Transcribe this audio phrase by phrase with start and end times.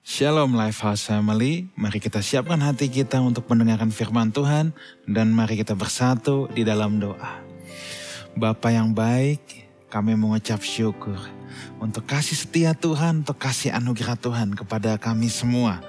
[0.00, 4.72] Shalom Lifehouse Family, mari kita siapkan hati kita untuk mendengarkan firman Tuhan
[5.04, 7.44] dan mari kita bersatu di dalam doa.
[8.32, 9.44] Bapa yang baik,
[9.92, 11.20] kami mengucap syukur
[11.80, 15.84] untuk kasih setia Tuhan, untuk kasih anugerah Tuhan kepada kami semua.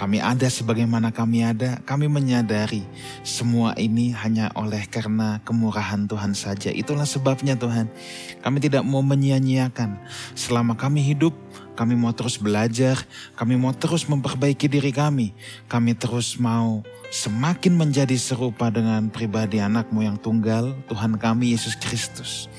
[0.00, 2.88] Kami ada sebagaimana kami ada, kami menyadari
[3.20, 6.72] semua ini hanya oleh karena kemurahan Tuhan saja.
[6.72, 7.92] Itulah sebabnya Tuhan,
[8.40, 10.00] kami tidak mau menyia-nyiakan.
[10.32, 11.36] Selama kami hidup,
[11.72, 13.00] kami mau terus belajar,
[13.32, 15.32] kami mau terus memperbaiki diri kami.
[15.68, 22.52] Kami terus mau semakin menjadi serupa dengan pribadi anakmu yang tunggal, Tuhan kami Yesus Kristus.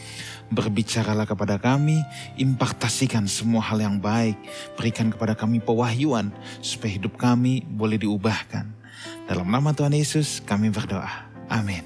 [0.54, 2.02] Berbicaralah kepada kami,
[2.38, 4.38] impartasikan semua hal yang baik,
[4.78, 6.30] berikan kepada kami pewahyuan
[6.62, 8.70] supaya hidup kami boleh diubahkan.
[9.26, 11.30] Dalam nama Tuhan Yesus kami berdoa.
[11.50, 11.86] Amin.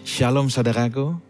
[0.00, 1.29] Shalom saudaraku,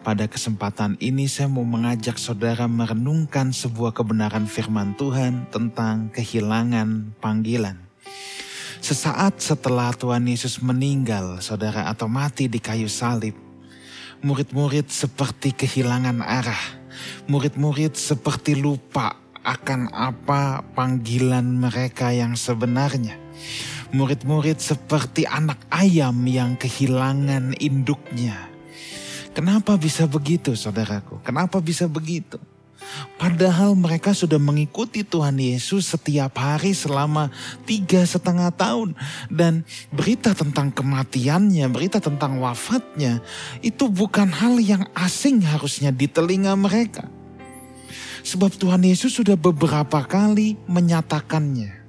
[0.00, 7.76] pada kesempatan ini saya mau mengajak saudara merenungkan sebuah kebenaran firman Tuhan tentang kehilangan panggilan.
[8.80, 13.36] Sesaat setelah Tuhan Yesus meninggal, saudara, atau mati di kayu salib,
[14.24, 16.80] murid-murid seperti kehilangan arah.
[17.28, 23.20] Murid-murid seperti lupa akan apa panggilan mereka yang sebenarnya.
[23.92, 28.49] Murid-murid seperti anak ayam yang kehilangan induknya.
[29.30, 31.22] Kenapa bisa begitu saudaraku?
[31.22, 32.38] Kenapa bisa begitu?
[33.20, 37.28] Padahal mereka sudah mengikuti Tuhan Yesus setiap hari selama
[37.68, 38.96] tiga setengah tahun.
[39.30, 43.20] Dan berita tentang kematiannya, berita tentang wafatnya,
[43.60, 47.06] itu bukan hal yang asing harusnya di telinga mereka.
[48.24, 51.80] Sebab Tuhan Yesus sudah beberapa kali menyatakannya.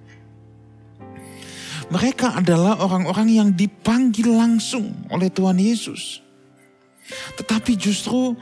[1.91, 6.23] Mereka adalah orang-orang yang dipanggil langsung oleh Tuhan Yesus.
[7.37, 8.37] Tetapi justru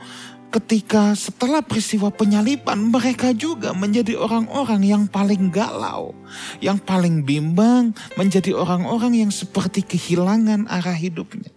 [0.50, 6.10] ketika setelah peristiwa penyaliban mereka juga menjadi orang-orang yang paling galau,
[6.58, 11.54] yang paling bimbang, menjadi orang-orang yang seperti kehilangan arah hidupnya.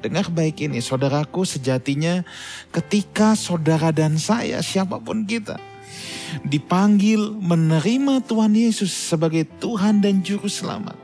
[0.00, 2.24] Dengar baik ini, saudaraku sejatinya
[2.72, 5.60] ketika saudara dan saya, siapa pun kita,
[6.42, 10.96] dipanggil menerima Tuhan Yesus sebagai Tuhan dan Juru Selamat.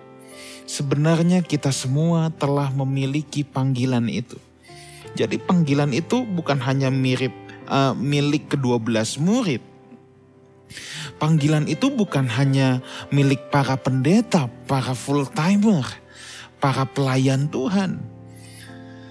[0.68, 4.36] Sebenarnya kita semua telah memiliki panggilan itu
[5.16, 7.32] jadi panggilan itu bukan hanya mirip
[7.68, 9.60] uh, milik kedua belas murid.
[11.16, 15.82] Panggilan itu bukan hanya milik para pendeta, para full timer,
[16.60, 17.98] para pelayan Tuhan.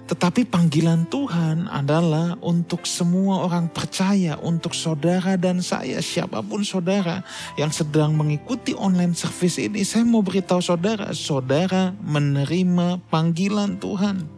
[0.08, 7.28] Tetapi panggilan Tuhan adalah untuk semua orang percaya, untuk saudara dan saya, siapa pun saudara
[7.60, 9.84] yang sedang mengikuti online service ini.
[9.84, 14.37] Saya mau beritahu saudara, saudara menerima panggilan Tuhan.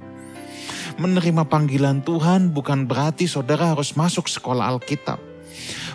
[1.00, 5.16] Menerima panggilan Tuhan bukan berarti saudara harus masuk sekolah Alkitab.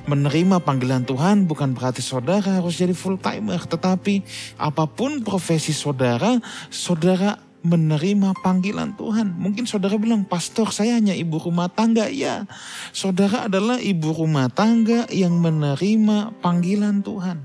[0.08, 4.24] Menerima panggilan Tuhan bukan berarti saudara harus jadi full timer, tetapi
[4.56, 6.40] apa pun profesi saudara,
[6.72, 9.32] saudara menerima panggilan Tuhan.
[9.36, 12.12] Mungkin saudara bilang, pastor saya hanya ibu rumah tangga.
[12.12, 12.44] Ya,
[12.92, 17.44] saudara adalah ibu rumah tangga yang menerima panggilan Tuhan.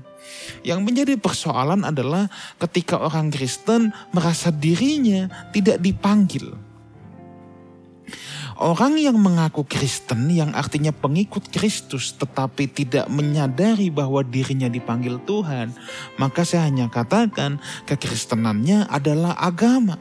[0.60, 2.28] Yang menjadi persoalan adalah
[2.60, 6.69] ketika orang Kristen merasa dirinya tidak dipanggil.
[8.60, 15.72] Orang yang mengaku Kristen yang artinya pengikut Kristus tetapi tidak menyadari bahwa dirinya dipanggil Tuhan,
[16.20, 17.56] maka saya hanya katakan
[17.88, 19.96] kekristenannya adalah agama.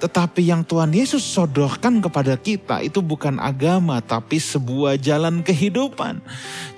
[0.00, 6.24] Tetapi yang Tuhan Yesus sodorkan kepada kita itu bukan agama tapi sebuah jalan kehidupan.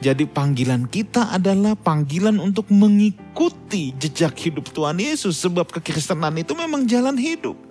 [0.03, 6.91] Jadi panggilan kita adalah panggilan untuk mengikuti jejak hidup Tuhan Yesus sebab kekristenan itu memang
[6.91, 7.64] jalan hidup.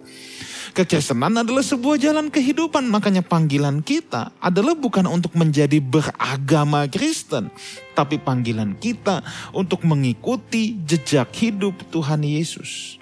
[0.73, 2.89] Kekristenan adalah sebuah jalan kehidupan.
[2.89, 7.53] Makanya panggilan kita adalah bukan untuk menjadi beragama Kristen.
[7.93, 9.21] Tapi panggilan kita
[9.53, 12.97] untuk mengikuti jejak hidup Tuhan Yesus.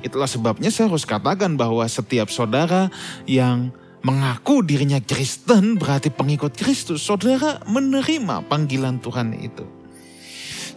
[0.00, 2.88] Itulah sebabnya saya harus katakan bahwa setiap saudara
[3.28, 3.68] yang
[4.00, 7.04] mengaku dirinya Kristen berarti pengikut Kristus.
[7.04, 9.68] Saudara menerima panggilan Tuhan itu.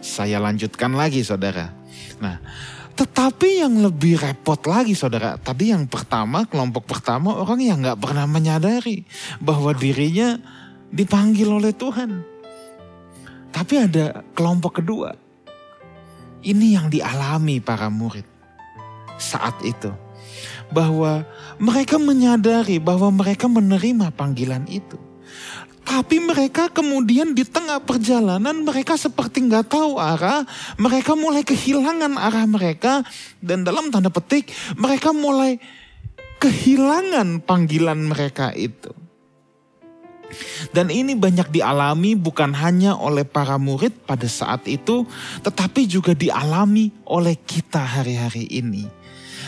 [0.04, 1.72] Saya lanjutkan lagi saudara.
[2.20, 2.36] Nah
[2.94, 8.22] tetapi yang lebih repot lagi saudara, tadi yang pertama, kelompok pertama orang yang gak pernah
[8.30, 9.02] menyadari
[9.42, 10.38] bahwa dirinya
[10.94, 12.22] dipanggil oleh Tuhan.
[13.50, 15.18] Tapi ada kelompok kedua,
[16.46, 18.26] ini yang dialami para murid
[19.18, 19.90] saat itu.
[20.70, 21.26] Bahwa
[21.58, 24.98] mereka menyadari bahwa mereka menerima panggilan itu.
[25.84, 30.42] Tapi mereka kemudian di tengah perjalanan mereka seperti nggak tahu arah,
[30.80, 33.04] mereka mulai kehilangan arah mereka
[33.44, 34.48] dan dalam tanda petik
[34.80, 35.60] mereka mulai
[36.40, 38.90] kehilangan panggilan mereka itu.
[40.74, 45.06] Dan ini banyak dialami bukan hanya oleh para murid pada saat itu,
[45.46, 49.03] tetapi juga dialami oleh kita hari-hari ini.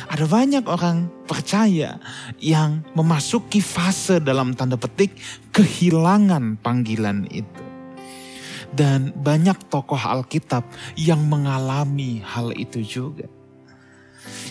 [0.07, 1.99] Ada banyak orang percaya
[2.39, 5.19] yang memasuki fase dalam tanda petik
[5.51, 7.63] kehilangan panggilan itu.
[8.71, 13.27] Dan banyak tokoh Alkitab yang mengalami hal itu juga.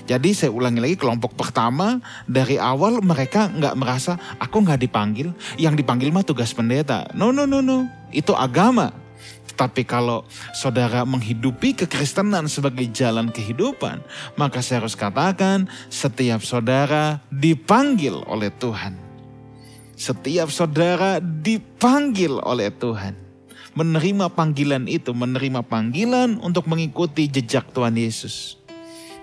[0.05, 1.99] Jadi saya ulangi lagi kelompok pertama
[2.29, 7.09] dari awal mereka nggak merasa aku nggak dipanggil, yang dipanggil mah tugas pendeta.
[7.17, 9.04] No no no no, itu agama.
[9.53, 10.25] Tapi kalau
[10.57, 14.01] saudara menghidupi kekristenan sebagai jalan kehidupan,
[14.33, 18.97] maka saya harus katakan setiap saudara dipanggil oleh Tuhan.
[19.95, 23.15] Setiap saudara dipanggil oleh Tuhan.
[23.75, 28.64] Menerima panggilan itu, menerima panggilan untuk mengikuti jejak Tuhan Yesus.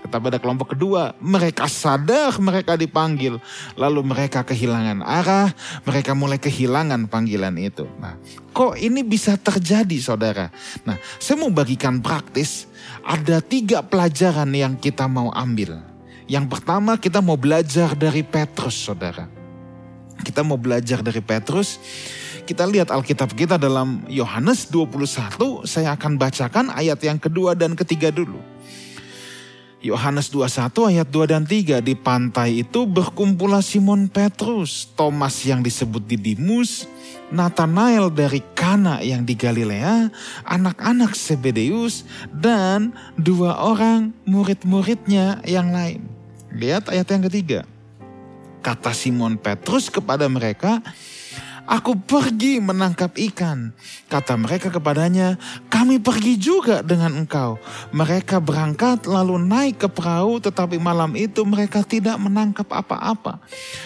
[0.03, 3.39] Kata pada kelompok kedua, mereka sadar mereka dipanggil.
[3.79, 5.55] Lalu mereka kehilangan arah,
[5.87, 7.87] mereka mulai kehilangan panggilan itu.
[8.03, 8.19] Nah,
[8.51, 10.51] kok ini bisa terjadi saudara?
[10.83, 12.67] Nah, saya mau bagikan praktis.
[12.99, 15.79] Ada tiga pelajaran yang kita mau ambil.
[16.27, 19.31] Yang pertama kita mau belajar dari Petrus saudara.
[20.19, 21.79] Kita mau belajar dari Petrus.
[22.43, 25.63] Kita lihat Alkitab kita dalam Yohanes 21.
[25.63, 28.39] Saya akan bacakan ayat yang kedua dan ketiga dulu.
[29.83, 36.07] Yohanes 21 ayat 2 dan 3 di pantai itu berkumpullah Simon Petrus, Thomas yang disebut
[36.07, 36.87] Didimus,
[37.27, 40.07] Nathanael dari Kana yang di Galilea,
[40.47, 46.07] anak-anak Sebedeus dan dua orang murid-muridnya yang lain.
[46.55, 47.59] Lihat ayat yang ketiga.
[48.63, 50.79] Kata Simon Petrus kepada mereka,
[51.63, 53.71] Aku pergi menangkap ikan.
[54.11, 55.39] Kata mereka kepadanya,
[55.71, 57.55] kami pergi juga dengan engkau.
[57.95, 63.39] Mereka berangkat lalu naik ke perahu tetapi malam itu mereka tidak menangkap apa-apa.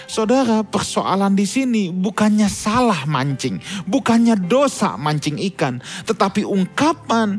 [0.10, 5.78] Saudara, persoalan di sini bukannya salah mancing, bukannya dosa mancing ikan,
[6.10, 7.38] tetapi ungkapan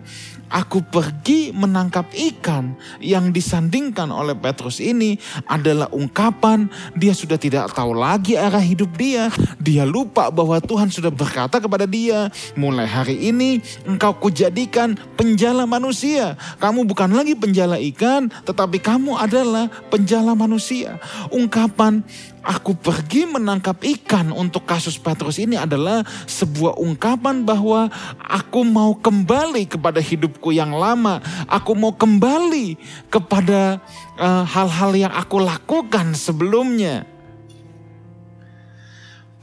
[0.49, 5.17] aku pergi menangkap ikan yang disandingkan oleh Petrus ini
[5.49, 9.29] adalah ungkapan dia sudah tidak tahu lagi arah hidup dia.
[9.61, 16.35] Dia lupa bahwa Tuhan sudah berkata kepada dia, mulai hari ini engkau kujadikan penjala manusia.
[16.59, 20.97] Kamu bukan lagi penjala ikan, tetapi kamu adalah penjala manusia.
[21.31, 22.03] Ungkapan
[22.49, 29.69] aku pergi menangkap ikan untuk kasus Petrus ini adalah sebuah ungkapan bahwa aku mau kembali
[29.69, 31.21] kepada hidupku yang lama.
[31.45, 32.81] Aku mau kembali
[33.12, 33.85] kepada
[34.17, 37.05] eh, hal-hal uh, yang aku lakukan sebelumnya.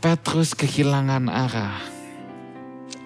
[0.02, 1.78] Petrus kehilangan arah.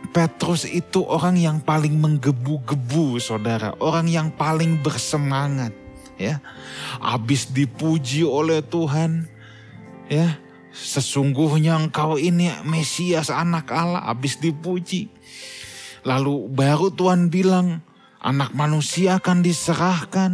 [0.10, 3.78] Petrus itu orang yang paling menggebu-gebu, saudara.
[3.78, 5.70] Orang yang paling bersemangat,
[6.18, 6.42] ya.
[6.98, 9.30] Habis dipuji oleh Tuhan,
[10.10, 10.42] Ya,
[10.74, 15.14] sesungguhnya engkau ini Mesias anak Allah habis dipuji.
[16.02, 17.86] Lalu baru Tuhan bilang
[18.18, 20.32] anak manusia akan diserahkan.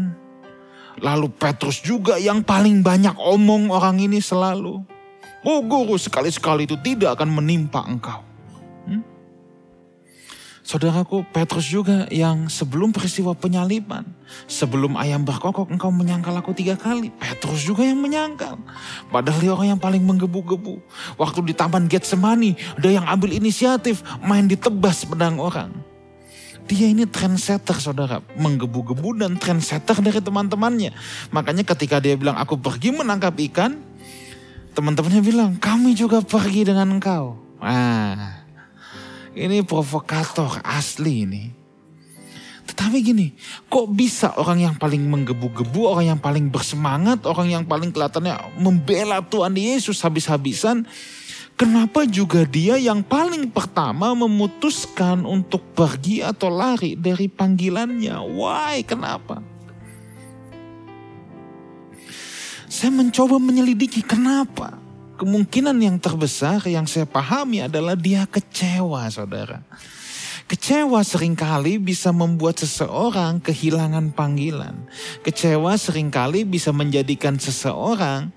[1.04, 4.80] Lalu Petrus juga yang paling banyak omong orang ini selalu.
[5.44, 8.35] Oh guru sekali-sekali itu tidak akan menimpa engkau.
[10.66, 14.02] Saudaraku, Petrus juga yang sebelum peristiwa penyaliban,
[14.50, 17.14] sebelum ayam berkokok engkau menyangkal aku tiga kali.
[17.22, 18.58] Petrus juga yang menyangkal.
[19.14, 20.82] Padahal dia orang yang paling menggebu-gebu.
[21.22, 25.70] Waktu di taman Getsemani, ada yang ambil inisiatif main ditebas pedang orang.
[26.66, 30.98] Dia ini trendsetter saudara, menggebu-gebu dan trendsetter dari teman-temannya.
[31.30, 33.78] Makanya ketika dia bilang aku pergi menangkap ikan,
[34.74, 37.38] teman-temannya bilang kami juga pergi dengan engkau.
[37.62, 38.45] Ah,
[39.36, 41.44] ini provokator asli ini.
[42.66, 43.28] Tetapi gini,
[43.70, 49.22] kok bisa orang yang paling menggebu-gebu, orang yang paling bersemangat, orang yang paling kelihatannya membela
[49.22, 50.88] Tuhan Yesus habis-habisan,
[51.54, 58.18] kenapa juga dia yang paling pertama memutuskan untuk pergi atau lari dari panggilannya?
[58.34, 58.82] Why?
[58.82, 59.46] Kenapa?
[62.66, 64.85] Saya mencoba menyelidiki kenapa
[65.16, 69.64] kemungkinan yang terbesar yang saya pahami adalah dia kecewa saudara.
[70.46, 74.78] Kecewa sering kali bisa membuat seseorang kehilangan panggilan.
[75.26, 78.30] Kecewa sering kali bisa menjadikan seseorang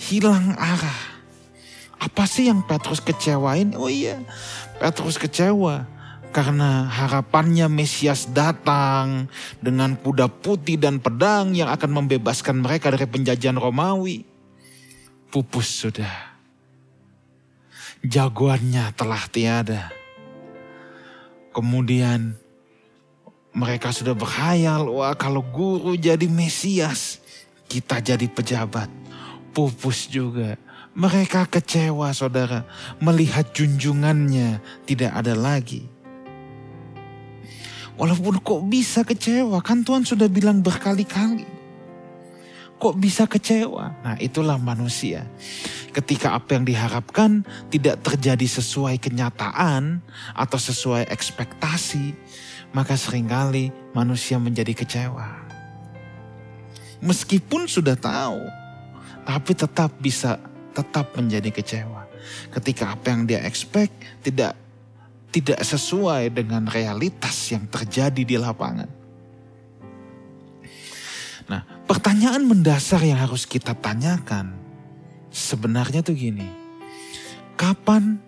[0.00, 1.20] hilang arah.
[2.00, 3.76] Apa sih yang Petrus kecewain?
[3.76, 4.24] Oh iya,
[4.80, 5.84] Petrus kecewa
[6.32, 9.28] karena harapannya Mesias datang
[9.60, 14.37] dengan kuda putih dan pedang yang akan membebaskan mereka dari penjajahan Romawi
[15.28, 16.36] pupus sudah.
[18.04, 19.90] Jagoannya telah tiada.
[21.52, 22.38] Kemudian
[23.50, 27.18] mereka sudah berhayal, wah kalau guru jadi Mesias,
[27.66, 28.86] kita jadi pejabat.
[29.50, 30.54] Pupus juga.
[30.98, 32.66] Mereka kecewa saudara
[32.98, 35.86] melihat junjungannya tidak ada lagi.
[37.98, 41.57] Walaupun kok bisa kecewa kan Tuhan sudah bilang berkali-kali.
[42.78, 43.90] Kok bisa kecewa?
[44.06, 45.26] Nah itulah manusia.
[45.90, 47.42] Ketika apa yang diharapkan
[47.74, 49.98] tidak terjadi sesuai kenyataan
[50.30, 52.14] atau sesuai ekspektasi,
[52.70, 55.26] maka sering kali manusia menjadi kecewa.
[57.02, 58.46] Meskipun sudah tahu,
[59.26, 60.38] tapi tetap bisa
[60.70, 62.06] tetap menjadi kecewa.
[62.54, 64.54] Ketika apa yang dia expect tidak
[65.34, 68.90] tidak sesuai dengan realitas yang terjadi di lapangan.
[71.48, 74.52] Nah, pertanyaan mendasar yang harus kita tanyakan
[75.32, 76.44] sebenarnya tuh gini.
[77.56, 78.20] Kapan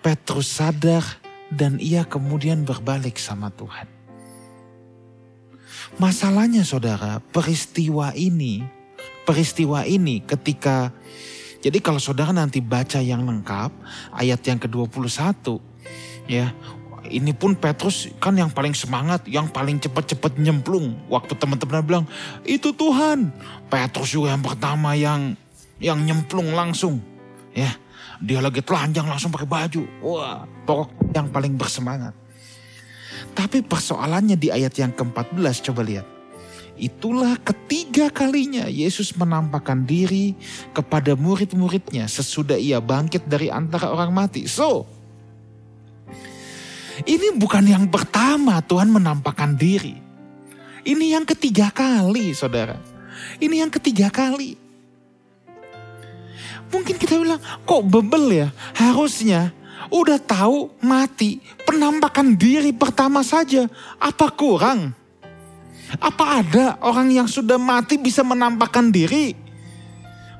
[0.00, 1.04] Petrus sadar
[1.50, 3.90] dan ia kemudian berbalik sama Tuhan?
[6.00, 8.64] Masalahnya saudara, peristiwa ini,
[9.28, 10.88] peristiwa ini ketika,
[11.60, 13.68] jadi kalau saudara nanti baca yang lengkap,
[14.16, 15.60] ayat yang ke-21,
[16.32, 16.56] ya,
[17.12, 20.96] ini pun Petrus kan yang paling semangat, yang paling cepat-cepat nyemplung.
[21.12, 22.04] Waktu teman-teman bilang,
[22.42, 23.28] itu Tuhan.
[23.68, 25.36] Petrus juga yang pertama yang
[25.76, 27.04] yang nyemplung langsung.
[27.52, 27.76] Ya,
[28.16, 29.82] dia lagi telanjang langsung pakai baju.
[30.00, 32.16] Wah, pokok yang paling bersemangat.
[33.36, 36.06] Tapi persoalannya di ayat yang ke-14 coba lihat.
[36.72, 40.32] Itulah ketiga kalinya Yesus menampakkan diri
[40.72, 44.48] kepada murid-muridnya sesudah ia bangkit dari antara orang mati.
[44.48, 44.88] So,
[47.08, 49.96] ini bukan yang pertama Tuhan menampakkan diri.
[50.82, 52.76] Ini yang ketiga kali saudara.
[53.38, 54.58] Ini yang ketiga kali.
[56.72, 58.48] Mungkin kita bilang, kok bebel ya?
[58.72, 59.52] Harusnya
[59.92, 63.68] udah tahu mati, penampakan diri pertama saja.
[64.00, 64.96] Apa kurang?
[66.00, 69.41] Apa ada orang yang sudah mati bisa menampakkan diri?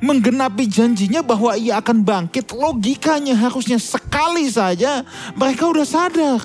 [0.02, 5.06] Menggenapi janjinya bahwa ia akan bangkit, logikanya harusnya sekali saja
[5.38, 6.42] mereka udah sadar.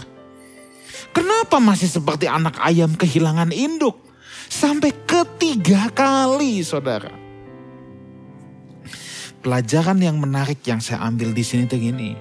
[1.10, 3.98] Kenapa masih seperti anak ayam kehilangan induk?
[4.46, 7.10] Sampai ketiga kali saudara.
[9.42, 12.14] Pelajaran yang menarik yang saya ambil di sini tuh gini.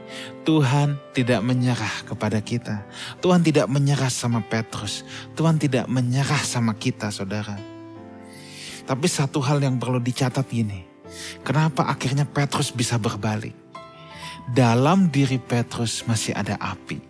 [0.48, 2.88] Tuhan tidak menyerah kepada kita.
[3.20, 5.04] Tuhan tidak menyerah sama Petrus.
[5.36, 7.60] Tuhan tidak menyerah sama kita saudara.
[8.86, 10.95] Tapi satu hal yang perlu dicatat gini.
[11.42, 13.54] Kenapa akhirnya Petrus bisa berbalik?
[14.46, 17.02] Dalam diri Petrus masih ada api.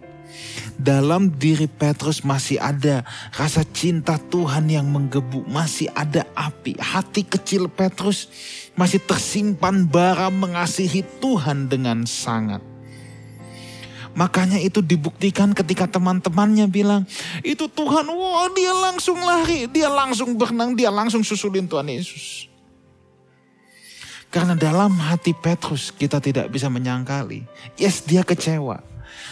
[0.77, 3.01] Dalam diri Petrus masih ada
[3.33, 6.77] rasa cinta Tuhan yang menggebu, masih ada api.
[6.77, 8.29] Hati kecil Petrus
[8.77, 12.61] masih tersimpan bara mengasihi Tuhan dengan sangat.
[14.17, 17.05] Makanya itu dibuktikan ketika teman-temannya bilang,
[17.45, 22.49] itu Tuhan, wah dia langsung lari, dia langsung berenang, dia langsung susulin Tuhan Yesus.
[24.37, 27.49] Karena dalam hati Petrus kita tidak bisa menyangkali.
[27.81, 28.85] Yes dia kecewa.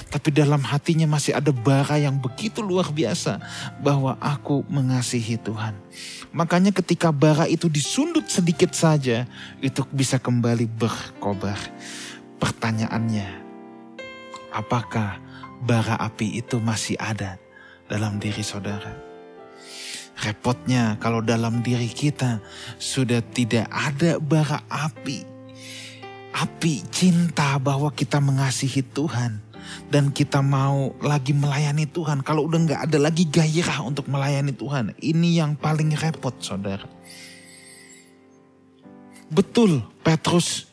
[0.08, 3.36] Tapi dalam hatinya masih ada bara yang begitu luar biasa.
[3.84, 5.76] Bahwa aku mengasihi Tuhan.
[6.32, 9.28] Makanya ketika bara itu disundut sedikit saja.
[9.60, 11.60] Itu bisa kembali berkobar.
[12.40, 13.44] Pertanyaannya.
[14.56, 15.20] Apakah
[15.60, 17.36] bara api itu masih ada
[17.92, 19.13] dalam diri saudara?
[20.14, 22.38] Repotnya kalau dalam diri kita
[22.78, 25.26] sudah tidak ada bara api.
[26.34, 29.42] Api cinta bahwa kita mengasihi Tuhan
[29.88, 34.92] dan kita mau lagi melayani Tuhan, kalau udah nggak ada lagi gairah untuk melayani Tuhan,
[35.00, 36.84] ini yang paling repot, saudara.
[39.32, 40.68] Betul, Petrus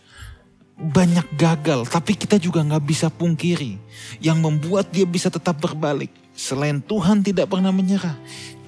[0.82, 3.78] banyak gagal, tapi kita juga nggak bisa pungkiri
[4.18, 6.10] yang membuat dia bisa tetap berbalik.
[6.34, 8.18] Selain Tuhan tidak pernah menyerah,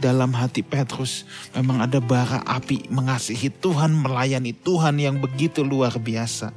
[0.03, 1.23] dalam hati Petrus
[1.55, 6.51] memang ada bara api mengasihi Tuhan, melayani Tuhan yang begitu luar biasa.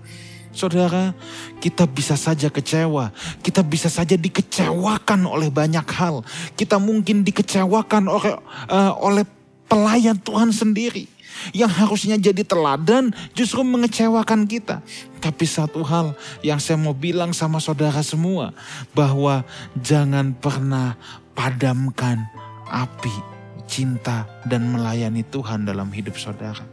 [0.51, 1.15] Saudara,
[1.63, 3.15] kita bisa saja kecewa.
[3.45, 6.25] Kita bisa saja dikecewakan oleh banyak hal.
[6.57, 8.35] Kita mungkin dikecewakan oleh,
[8.73, 9.23] uh, oleh
[9.69, 11.07] pelayan Tuhan sendiri.
[11.53, 14.81] Yang harusnya jadi teladan justru mengecewakan kita.
[15.21, 18.57] Tapi satu hal yang saya mau bilang sama saudara semua.
[18.97, 19.45] Bahwa
[19.77, 20.97] jangan pernah
[21.37, 22.25] padamkan
[22.73, 23.36] api
[23.67, 26.65] cinta dan melayani Tuhan dalam hidup saudara.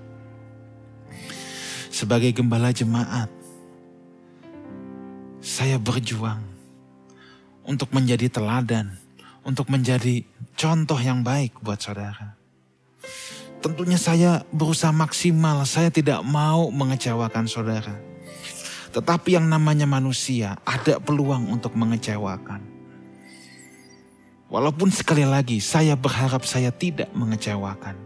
[1.94, 3.30] Sebagai gembala jemaat,
[5.44, 6.42] saya berjuang
[7.68, 8.98] untuk menjadi teladan,
[9.46, 10.26] untuk menjadi
[10.58, 12.34] contoh yang baik buat saudara.
[13.62, 17.96] Tentunya saya berusaha maksimal, saya tidak mau mengecewakan saudara.
[18.90, 22.73] Tetapi yang namanya manusia ada peluang untuk mengecewakan.
[24.54, 27.98] Walaupun sekali lagi saya berharap saya tidak mengecewakan.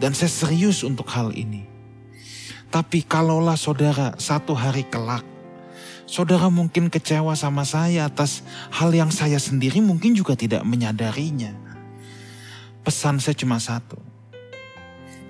[0.00, 1.68] Dan saya serius untuk hal ini.
[2.72, 5.20] Tapi kalaulah saudara satu hari kelak,
[6.08, 8.40] saudara mungkin kecewa sama saya atas
[8.72, 11.52] hal yang saya sendiri mungkin juga tidak menyadarinya.
[12.80, 14.00] Pesan saya cuma satu.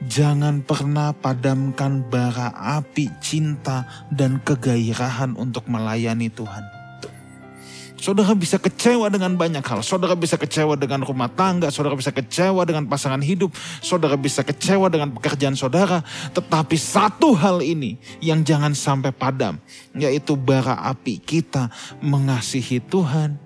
[0.06, 3.82] Jangan pernah padamkan bara api cinta
[4.14, 6.85] dan kegairahan untuk melayani Tuhan.
[7.96, 9.80] Saudara bisa kecewa dengan banyak hal.
[9.80, 11.72] Saudara bisa kecewa dengan rumah tangga.
[11.72, 13.56] Saudara bisa kecewa dengan pasangan hidup.
[13.80, 16.04] Saudara bisa kecewa dengan pekerjaan saudara.
[16.36, 19.56] Tetapi satu hal ini yang jangan sampai padam.
[19.96, 21.72] Yaitu bara api kita
[22.04, 23.40] mengasihi Tuhan.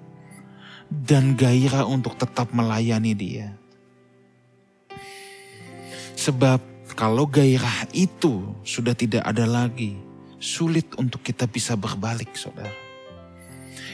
[0.90, 3.54] Dan gairah untuk tetap melayani dia.
[6.18, 6.58] Sebab
[6.98, 9.94] kalau gairah itu sudah tidak ada lagi.
[10.42, 12.89] Sulit untuk kita bisa berbalik saudara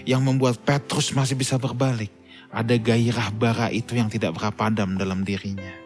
[0.07, 2.09] yang membuat Petrus masih bisa berbalik.
[2.49, 5.85] Ada gairah bara itu yang tidak pernah padam dalam dirinya.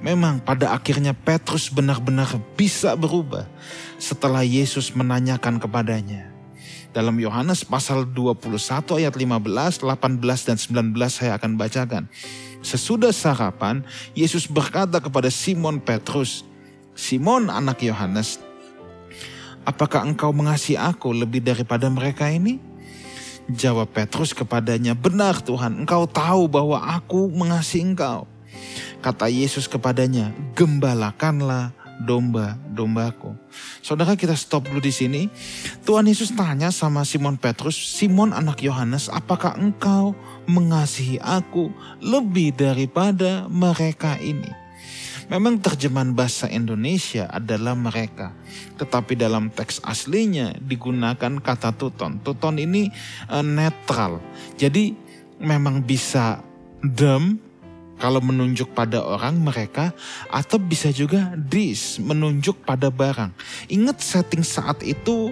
[0.00, 3.44] Memang pada akhirnya Petrus benar-benar bisa berubah
[4.00, 6.32] setelah Yesus menanyakan kepadanya.
[6.90, 8.50] Dalam Yohanes pasal 21
[8.98, 12.08] ayat 15, 18 dan 19 saya akan bacakan.
[12.64, 13.84] Sesudah sarapan,
[14.16, 16.42] Yesus berkata kepada Simon Petrus,
[16.96, 18.40] Simon anak Yohanes,
[19.68, 22.69] apakah engkau mengasihi aku lebih daripada mereka ini?
[23.50, 28.30] Jawab Petrus kepadanya, benar Tuhan, engkau tahu bahwa aku mengasihi engkau.
[29.02, 33.36] Kata Yesus kepadanya, gembalakanlah domba-dombaku.
[33.82, 35.22] Saudara kita stop dulu di sini.
[35.84, 40.16] Tuhan Yesus tanya sama Simon Petrus, Simon anak Yohanes, apakah engkau
[40.48, 41.68] mengasihi aku
[42.00, 44.59] lebih daripada mereka ini?
[45.30, 48.34] Memang terjemahan bahasa Indonesia adalah mereka.
[48.74, 52.18] Tetapi dalam teks aslinya digunakan kata tuton.
[52.18, 52.90] Tuton ini
[53.30, 54.18] uh, netral.
[54.58, 54.98] Jadi
[55.38, 56.42] memang bisa
[56.82, 57.38] dem
[58.00, 59.92] kalau menunjuk pada orang mereka
[60.32, 63.30] atau bisa juga dis menunjuk pada barang.
[63.70, 65.30] Ingat setting saat itu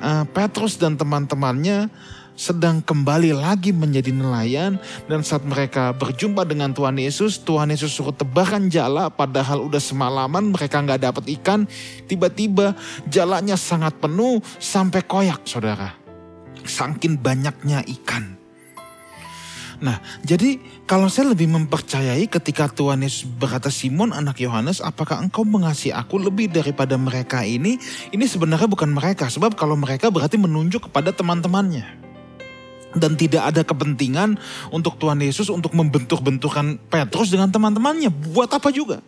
[0.00, 1.92] uh, Petrus dan teman-temannya
[2.40, 8.16] sedang kembali lagi menjadi nelayan dan saat mereka berjumpa dengan Tuhan Yesus, Tuhan Yesus suruh
[8.16, 11.68] tebakan jala padahal udah semalaman mereka nggak dapat ikan,
[12.08, 12.72] tiba-tiba
[13.12, 15.92] jalanya sangat penuh sampai koyak saudara.
[16.64, 18.40] Sangkin banyaknya ikan.
[19.80, 25.44] Nah, jadi kalau saya lebih mempercayai ketika Tuhan Yesus berkata Simon anak Yohanes, apakah engkau
[25.44, 27.80] mengasihi aku lebih daripada mereka ini?
[28.12, 32.09] Ini sebenarnya bukan mereka, sebab kalau mereka berarti menunjuk kepada teman-temannya
[32.96, 34.38] dan tidak ada kepentingan
[34.74, 38.10] untuk Tuhan Yesus untuk membentuk-bentukan Petrus dengan teman-temannya.
[38.10, 38.98] Buat apa juga?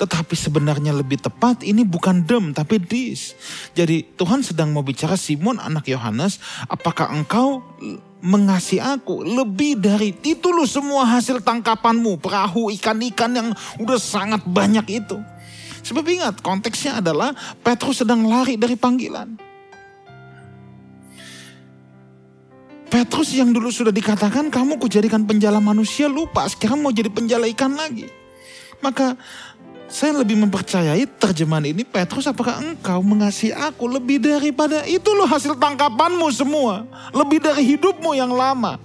[0.00, 3.36] Tetapi sebenarnya lebih tepat ini bukan dem tapi dis.
[3.76, 6.40] Jadi Tuhan sedang mau bicara Simon anak Yohanes,
[6.72, 7.60] apakah engkau
[8.20, 13.48] mengasihi aku lebih dari itu lu semua hasil tangkapanmu, perahu ikan-ikan yang
[13.80, 15.20] udah sangat banyak itu.
[15.80, 17.32] Sebab ingat konteksnya adalah
[17.64, 19.49] Petrus sedang lari dari panggilan.
[22.90, 27.78] Petrus yang dulu sudah dikatakan kamu kujadikan penjala manusia lupa sekarang mau jadi penjala ikan
[27.78, 28.10] lagi.
[28.82, 29.14] Maka
[29.90, 35.58] saya lebih mempercayai terjemahan ini Petrus apakah engkau mengasihi aku lebih daripada itu loh hasil
[35.58, 36.86] tangkapanmu semua.
[37.10, 38.78] Lebih dari hidupmu yang lama.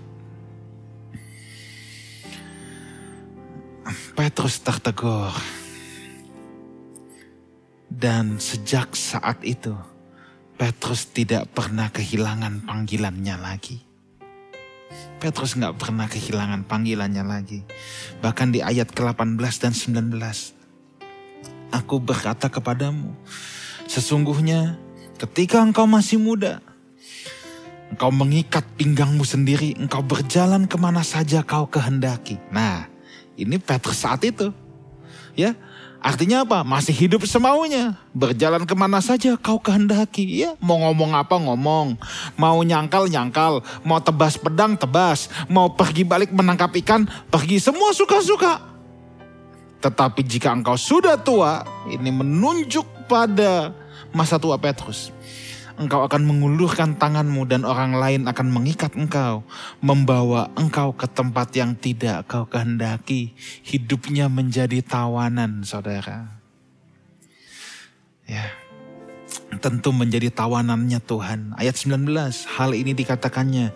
[4.18, 5.30] Petrus tertegur.
[7.86, 9.78] Dan sejak saat itu
[10.58, 13.85] Petrus tidak pernah kehilangan panggilannya lagi.
[15.20, 17.64] Petrus nggak pernah kehilangan panggilannya lagi.
[18.20, 20.16] Bahkan di ayat ke-18 dan 19.
[21.74, 23.16] Aku berkata kepadamu,
[23.90, 24.80] sesungguhnya
[25.18, 26.62] ketika engkau masih muda,
[27.92, 32.40] engkau mengikat pinggangmu sendiri, engkau berjalan ke mana saja kau kehendaki.
[32.52, 32.88] Nah,
[33.36, 34.52] ini Petrus saat itu.
[35.36, 35.52] Ya,
[36.06, 36.62] Artinya apa?
[36.62, 37.98] Masih hidup semaunya.
[38.14, 40.46] Berjalan ke mana saja kau kehendaki.
[40.46, 41.98] Ya, mau ngomong apa ngomong.
[42.38, 43.66] Mau nyangkal nyangkal.
[43.82, 45.34] Mau tebas pedang tebas.
[45.50, 47.58] Mau pergi balik menangkap ikan pergi.
[47.58, 48.62] Semua suka-suka.
[49.82, 53.74] Tetapi jika engkau sudah tua, ini menunjuk pada
[54.14, 55.10] masa tua Petrus
[55.76, 59.44] engkau akan mengulurkan tanganmu dan orang lain akan mengikat engkau,
[59.84, 63.36] membawa engkau ke tempat yang tidak kau kehendaki.
[63.64, 66.40] Hidupnya menjadi tawanan, saudara.
[68.26, 68.50] Ya,
[69.60, 71.54] tentu menjadi tawanannya Tuhan.
[71.60, 72.10] Ayat 19,
[72.58, 73.76] hal ini dikatakannya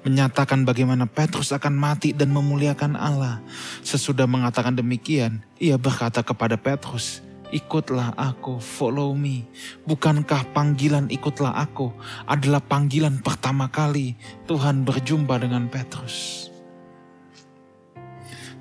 [0.00, 3.44] menyatakan bagaimana Petrus akan mati dan memuliakan Allah.
[3.84, 9.46] Sesudah mengatakan demikian, ia berkata kepada Petrus, ikutlah aku, follow me.
[9.86, 11.90] Bukankah panggilan ikutlah aku
[12.26, 14.14] adalah panggilan pertama kali
[14.46, 16.48] Tuhan berjumpa dengan Petrus?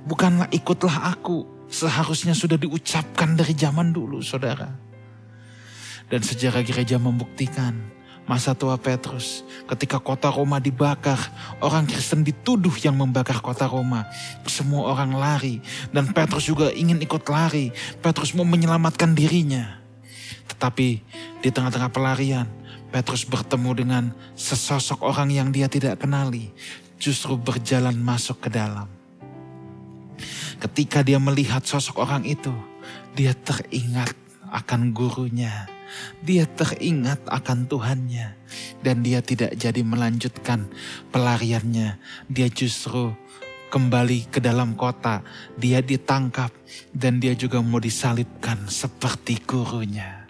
[0.06, 4.70] Bukanlah ikutlah aku, seharusnya sudah diucapkan dari zaman dulu, saudara.
[6.10, 7.99] Dan sejarah gereja membuktikan
[8.30, 11.18] masa tua Petrus ketika kota Roma dibakar,
[11.66, 14.06] orang Kristen dituduh yang membakar kota Roma.
[14.46, 15.58] Semua orang lari
[15.90, 17.74] dan Petrus juga ingin ikut lari.
[18.06, 19.82] Petrus mau menyelamatkan dirinya.
[20.46, 20.88] Tetapi
[21.42, 22.46] di tengah-tengah pelarian,
[22.94, 24.04] Petrus bertemu dengan
[24.38, 26.54] sesosok orang yang dia tidak kenali,
[27.02, 28.86] justru berjalan masuk ke dalam.
[30.62, 32.54] Ketika dia melihat sosok orang itu,
[33.18, 34.14] dia teringat
[34.54, 35.79] akan gurunya
[36.24, 38.36] dia teringat akan Tuhannya
[38.84, 40.68] dan dia tidak jadi melanjutkan
[41.14, 42.00] pelariannya.
[42.28, 43.14] Dia justru
[43.70, 45.22] kembali ke dalam kota.
[45.56, 46.52] Dia ditangkap
[46.92, 50.26] dan dia juga mau disalibkan seperti gurunya.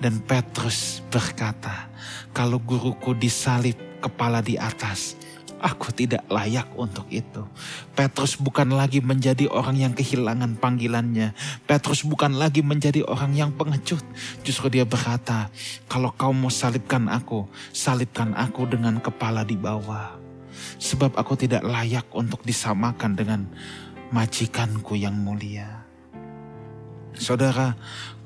[0.00, 1.88] Dan Petrus berkata,
[2.34, 5.16] kalau guruku disalib kepala di atas,
[5.64, 7.40] Aku tidak layak untuk itu.
[7.96, 11.32] Petrus bukan lagi menjadi orang yang kehilangan panggilannya.
[11.64, 14.04] Petrus bukan lagi menjadi orang yang pengecut.
[14.44, 15.48] Justru dia berkata,
[15.88, 20.20] kalau kau mau salibkan aku, salibkan aku dengan kepala di bawah.
[20.76, 23.48] Sebab aku tidak layak untuk disamakan dengan
[24.12, 25.88] majikanku yang mulia.
[27.16, 27.72] Saudara,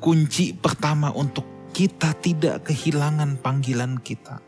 [0.03, 4.43] kunci pertama untuk kita tidak kehilangan panggilan kita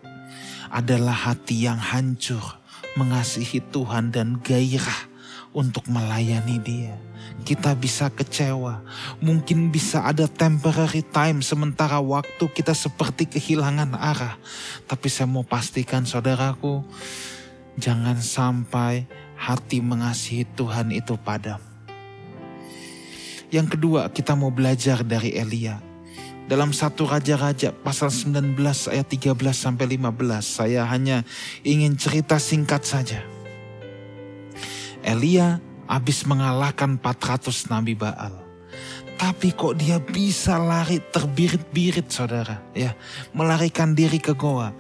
[0.74, 2.60] adalah hati yang hancur
[2.94, 5.11] mengasihi Tuhan dan gairah
[5.50, 6.94] untuk melayani dia.
[7.40, 8.85] Kita bisa kecewa,
[9.18, 14.37] mungkin bisa ada temporary time sementara waktu kita seperti kehilangan arah.
[14.85, 16.85] Tapi saya mau pastikan saudaraku,
[17.81, 19.09] jangan sampai
[19.40, 21.61] hati mengasihi Tuhan itu padam.
[23.50, 25.89] Yang kedua, kita mau belajar dari Elia
[26.51, 28.59] dalam satu Raja-Raja pasal 19
[28.91, 30.43] ayat 13 sampai 15.
[30.43, 31.23] Saya hanya
[31.63, 33.23] ingin cerita singkat saja.
[35.07, 38.35] Elia habis mengalahkan 400 nabi Baal.
[39.15, 42.59] Tapi kok dia bisa lari terbirit-birit saudara.
[42.75, 42.99] ya
[43.31, 44.75] Melarikan diri ke goa.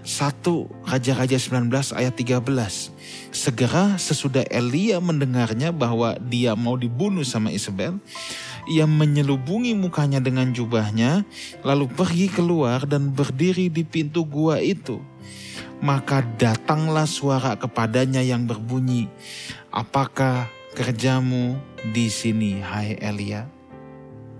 [0.00, 1.68] Satu Raja-Raja 19
[2.00, 2.40] ayat 13.
[3.28, 8.00] Segera sesudah Elia mendengarnya bahwa dia mau dibunuh sama Isabel
[8.66, 11.24] ia menyelubungi mukanya dengan jubahnya,
[11.64, 15.00] lalu pergi keluar dan berdiri di pintu gua itu.
[15.80, 19.08] Maka datanglah suara kepadanya yang berbunyi,
[19.72, 21.56] "Apakah kerjamu
[21.94, 23.48] di sini, hai Elia?"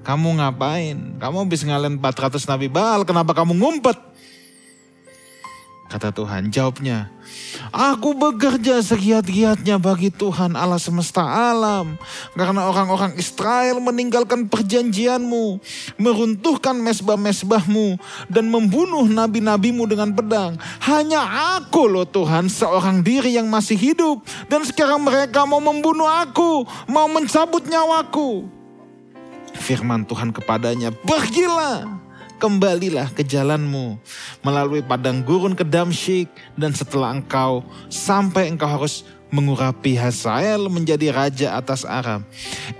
[0.00, 1.20] Kamu ngapain?
[1.20, 4.09] Kamu habis ngalahin 400 Nabi Baal, kenapa kamu ngumpet?
[5.90, 7.10] Kata Tuhan, jawabnya,
[7.74, 11.98] Aku bekerja segiat-giatnya bagi Tuhan Allah semesta alam.
[12.38, 15.58] Karena orang-orang Israel meninggalkan perjanjianmu,
[15.98, 17.98] meruntuhkan mesbah-mesbahmu,
[18.30, 20.54] dan membunuh nabi-nabimu dengan pedang.
[20.82, 24.22] Hanya aku loh Tuhan, seorang diri yang masih hidup.
[24.46, 28.46] Dan sekarang mereka mau membunuh aku, mau mencabut nyawaku.
[29.58, 31.99] Firman Tuhan kepadanya, pergilah
[32.40, 34.00] kembalilah ke jalanmu
[34.40, 37.60] melalui padang gurun ke Damsyik dan setelah engkau
[37.92, 42.26] sampai engkau harus mengurapi Hazael menjadi raja atas Aram.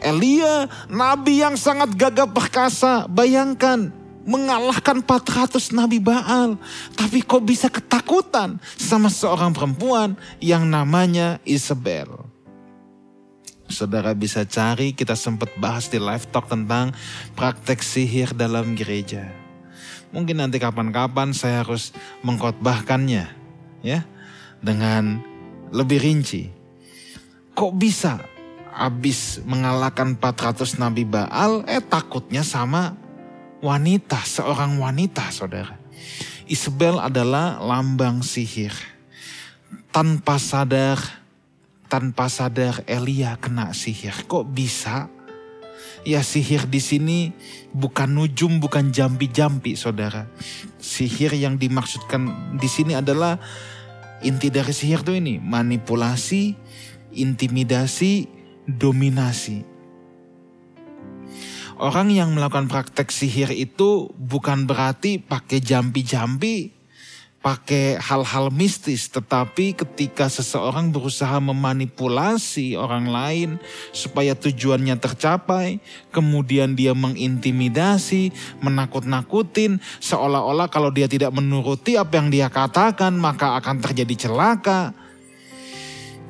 [0.03, 3.95] Elia, nabi yang sangat gagah perkasa, bayangkan
[4.27, 6.59] mengalahkan 400 nabi Baal.
[6.99, 12.31] Tapi kok bisa ketakutan sama seorang perempuan yang namanya Isabel.
[13.71, 16.91] Saudara bisa cari, kita sempat bahas di live talk tentang
[17.39, 19.31] praktek sihir dalam gereja.
[20.11, 21.95] Mungkin nanti kapan-kapan saya harus
[22.27, 23.31] mengkhotbahkannya
[23.87, 24.01] ya
[24.59, 25.23] dengan
[25.71, 26.51] lebih rinci.
[27.55, 28.19] Kok bisa
[28.75, 32.95] habis mengalahkan 400 nabi Baal eh takutnya sama
[33.63, 35.79] wanita, seorang wanita Saudara.
[36.51, 38.75] Isabel adalah lambang sihir.
[39.95, 40.99] Tanpa sadar
[41.91, 44.15] tanpa sadar Elia kena sihir.
[44.31, 45.11] Kok bisa?
[46.01, 47.37] Ya sihir di sini
[47.77, 50.25] bukan nujum, bukan jampi-jampi saudara.
[50.81, 53.37] Sihir yang dimaksudkan di sini adalah
[54.25, 55.37] inti dari sihir itu ini.
[55.37, 56.57] Manipulasi,
[57.13, 58.33] intimidasi,
[58.65, 59.69] dominasi.
[61.81, 66.80] Orang yang melakukan praktek sihir itu bukan berarti pakai jampi-jampi,
[67.41, 73.51] pakai hal-hal mistis, tetapi ketika seseorang berusaha memanipulasi orang lain
[73.97, 75.81] supaya tujuannya tercapai,
[76.13, 83.81] kemudian dia mengintimidasi, menakut-nakutin, seolah-olah kalau dia tidak menuruti apa yang dia katakan, maka akan
[83.81, 84.93] terjadi celaka.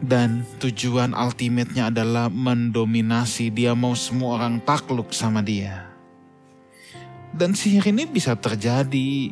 [0.01, 5.91] Dan tujuan ultimate-nya adalah mendominasi, dia mau semua orang takluk sama dia.
[7.31, 9.31] Dan sihir ini bisa terjadi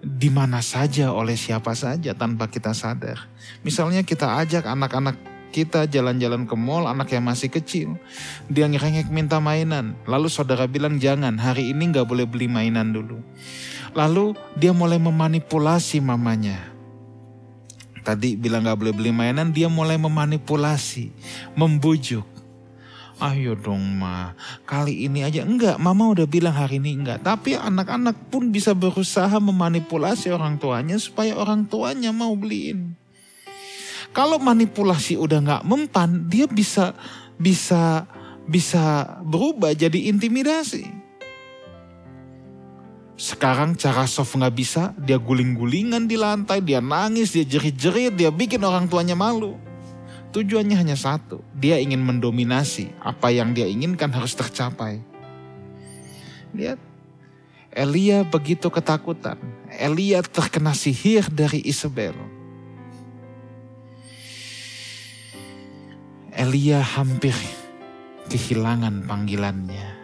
[0.00, 3.28] di mana saja oleh siapa saja tanpa kita sadar.
[3.60, 5.16] Misalnya kita ajak anak-anak
[5.50, 7.98] Kita jalan-jalan ke mall, anak yang masih kecil.
[8.46, 9.98] Dia ngerengek minta mainan.
[10.06, 13.18] Lalu saudara bilang jangan, hari ini nggak boleh beli mainan dulu.
[13.90, 16.70] Lalu dia mulai memanipulasi mamanya.
[18.06, 21.12] Tadi bilang gak boleh beli mainan, dia mulai memanipulasi,
[21.52, 22.24] membujuk.
[23.20, 24.32] Ayo dong ma,
[24.64, 27.20] kali ini aja enggak, mama udah bilang hari ini enggak.
[27.20, 32.96] Tapi anak-anak pun bisa berusaha memanipulasi orang tuanya supaya orang tuanya mau beliin.
[34.16, 36.96] Kalau manipulasi udah nggak mempan, dia bisa
[37.36, 38.08] bisa
[38.48, 40.88] bisa berubah jadi intimidasi.
[43.20, 48.64] Sekarang cara soft nggak bisa, dia guling-gulingan di lantai, dia nangis, dia jerit-jerit, dia bikin
[48.64, 49.60] orang tuanya malu.
[50.30, 52.94] Tujuannya hanya satu, dia ingin mendominasi.
[53.02, 55.02] Apa yang dia inginkan harus tercapai.
[56.54, 56.78] Lihat,
[57.74, 59.38] Elia begitu ketakutan.
[59.74, 62.14] Elia terkena sihir dari Isabel.
[66.30, 67.34] Elia hampir
[68.30, 69.98] kehilangan panggilannya.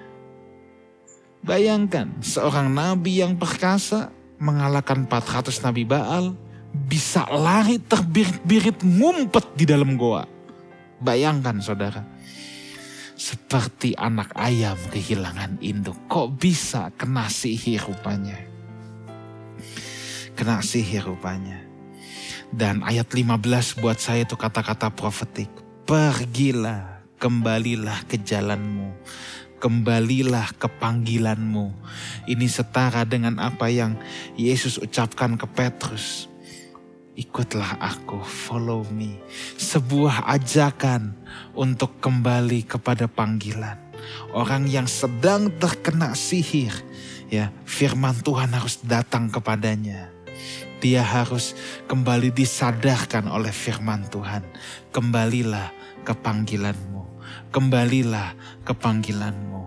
[1.46, 4.10] Bayangkan seorang nabi yang perkasa
[4.42, 6.34] mengalahkan 400 nabi Baal
[6.76, 10.28] bisa lari terbirit-birit ngumpet di dalam goa.
[11.00, 12.04] Bayangkan saudara.
[13.16, 15.96] Seperti anak ayam kehilangan induk.
[16.04, 18.36] Kok bisa kena sihir rupanya.
[20.36, 21.64] Kena sihir rupanya.
[22.52, 25.48] Dan ayat 15 buat saya itu kata-kata profetik.
[25.88, 28.92] Pergilah, kembalilah ke jalanmu.
[29.56, 31.72] Kembalilah ke panggilanmu.
[32.28, 33.96] Ini setara dengan apa yang
[34.36, 36.35] Yesus ucapkan ke Petrus
[37.16, 39.16] ikutlah aku, follow me.
[39.56, 41.16] Sebuah ajakan
[41.56, 43.80] untuk kembali kepada panggilan.
[44.36, 46.70] Orang yang sedang terkena sihir,
[47.32, 50.12] ya, firman Tuhan harus datang kepadanya.
[50.78, 51.56] Dia harus
[51.88, 54.44] kembali disadarkan oleh firman Tuhan.
[54.92, 55.72] Kembalilah
[56.04, 57.02] ke panggilanmu.
[57.48, 59.64] Kembalilah ke panggilanmu.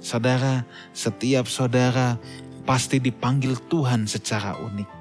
[0.00, 2.16] Saudara, setiap saudara
[2.64, 4.99] pasti dipanggil Tuhan secara unik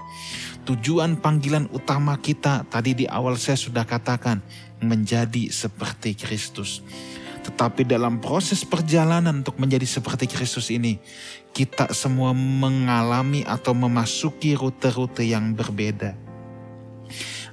[0.69, 4.38] tujuan panggilan utama kita tadi di awal saya sudah katakan
[4.77, 6.86] menjadi seperti Kristus.
[7.41, 11.01] Tetapi dalam proses perjalanan untuk menjadi seperti Kristus ini,
[11.49, 16.28] kita semua mengalami atau memasuki rute-rute yang berbeda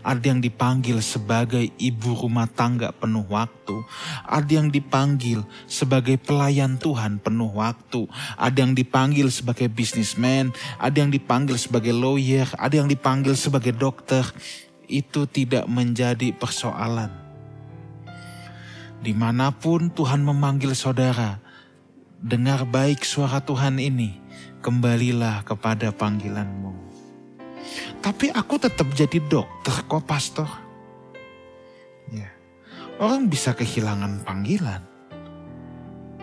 [0.06, 3.82] ada yang dipanggil sebagai ibu rumah tangga penuh waktu,
[4.22, 8.06] ada yang dipanggil sebagai pelayan Tuhan penuh waktu,
[8.38, 14.22] ada yang dipanggil sebagai bisnismen, ada yang dipanggil sebagai lawyer, ada yang dipanggil sebagai dokter.
[14.86, 17.10] Itu tidak menjadi persoalan.
[19.02, 21.42] Di mana pun Tuhan memanggil saudara,
[22.22, 24.22] dengar baik suara Tuhan ini,
[24.62, 26.85] kembalilah kepada panggilanmu.
[28.02, 30.48] Tapi aku tetap jadi dokter kok pastor.
[32.10, 32.30] Ya.
[32.98, 34.82] Orang bisa kehilangan panggilan.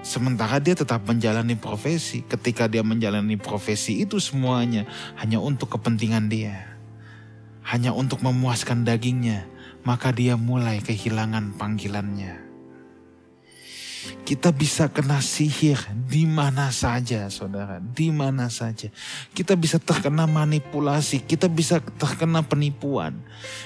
[0.03, 2.27] Sementara dia tetap menjalani profesi.
[2.27, 4.83] Ketika dia menjalani profesi itu semuanya
[5.15, 6.75] hanya untuk kepentingan dia.
[7.63, 9.47] Hanya untuk memuaskan dagingnya.
[9.87, 12.42] Maka dia mulai kehilangan panggilannya.
[14.23, 18.87] Kita bisa kena sihir di mana saja, saudara, di mana saja.
[19.35, 23.19] Kita bisa terkena manipulasi, kita bisa terkena penipuan.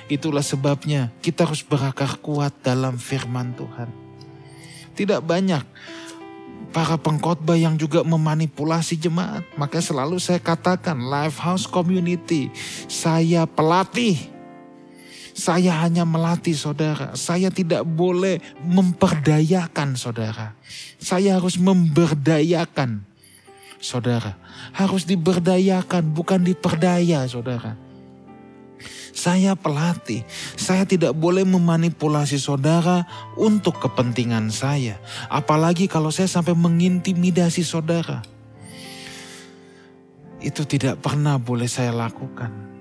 [0.09, 3.89] Itulah sebabnya kita harus berakar kuat dalam firman Tuhan.
[4.97, 5.63] Tidak banyak
[6.73, 9.45] para pengkhotbah yang juga memanipulasi jemaat.
[9.57, 12.49] Maka selalu saya katakan, Lifehouse Community,
[12.85, 14.36] saya pelatih
[15.37, 17.13] saya hanya melatih saudara.
[17.13, 20.57] Saya tidak boleh memperdayakan saudara.
[20.97, 23.05] Saya harus memberdayakan
[23.77, 24.33] saudara.
[24.73, 27.77] Harus diberdayakan, bukan diperdaya saudara.
[29.13, 30.25] Saya pelatih,
[30.57, 33.05] saya tidak boleh memanipulasi saudara
[33.37, 34.97] untuk kepentingan saya.
[35.29, 38.25] Apalagi kalau saya sampai mengintimidasi saudara.
[40.41, 42.76] Itu tidak pernah boleh saya lakukan.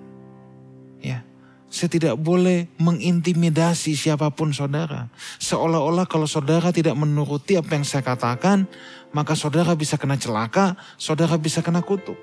[1.66, 5.11] Saya tidak boleh mengintimidasi siapa pun saudara.
[5.42, 8.70] Seolah-olah kalau saudara tidak menuruti apa yang saya katakan,
[9.11, 12.16] maka saudara bisa kena celaka, saudara bisa kena kutuk.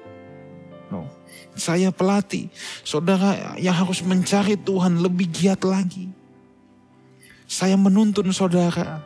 [0.88, 1.12] No.
[1.60, 2.48] Saya pelatih,
[2.88, 6.08] saudara yang harus mencari Tuhan lebih giat lagi.
[7.44, 9.04] Saya menuntun saudara.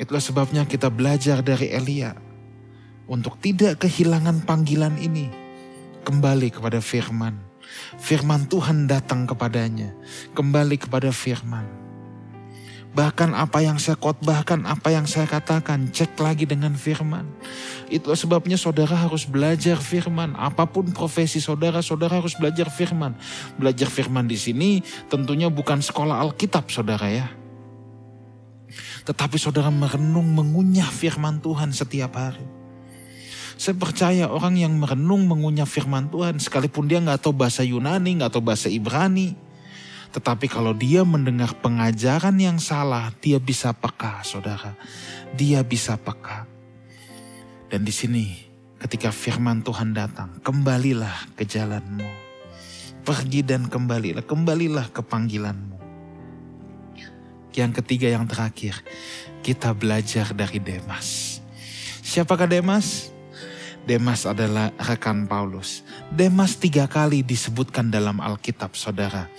[0.00, 2.16] Itulah sebabnya kita belajar dari Elia.
[3.04, 5.28] Untuk tidak kehilangan panggilan ini.
[6.00, 7.49] Kembali kepada firman
[7.98, 9.94] Firman Tuhan datang kepadanya,
[10.32, 11.80] kembali kepada firman.
[12.90, 17.22] Bahkan apa yang saya khotbahkan, apa yang saya katakan, cek lagi dengan firman.
[17.86, 20.34] Itu sebabnya saudara harus belajar firman.
[20.34, 23.14] Apa pun profesi saudara, saudara harus belajar firman.
[23.54, 27.30] Belajar firman di sini tentunya bukan sekolah Alkitab saudara ya.
[29.06, 32.59] Tetapi saudara merenung mengunyah firman Tuhan setiap hari.
[33.60, 38.32] Saya percaya orang yang merenung mengunyah firman Tuhan sekalipun dia nggak tahu bahasa Yunani, nggak
[38.32, 39.36] tahu bahasa Ibrani,
[40.16, 44.72] tetapi kalau dia mendengar pengajaran yang salah, dia bisa peka, saudara.
[45.36, 46.48] Dia bisa peka.
[47.68, 48.32] Dan di sini,
[48.80, 52.08] ketika firman Tuhan datang, kembalilah ke jalanmu.
[53.04, 55.76] Pergi dan kembalilah, kembalilah ke panggilanmu.
[57.52, 58.80] Yang ketiga, yang terakhir,
[59.44, 61.38] kita belajar dari Demas.
[62.00, 63.19] Siapakah Demas?
[63.88, 65.84] Demas adalah rekan Paulus.
[66.12, 69.30] Demas tiga kali disebutkan dalam Alkitab, saudara